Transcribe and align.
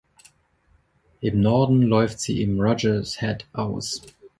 Im 1.19 1.41
Norden 1.41 1.83
läuft 1.83 2.19
sie 2.19 2.41
im 2.41 2.59
Rogers 2.59 3.19
Head 3.21 3.45
aus. 3.53 4.01